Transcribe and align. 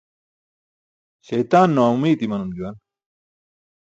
Śaytaan 1.27 1.69
naaomiit 1.75 2.19
imanum 2.25 2.51
juwan. 2.57 2.75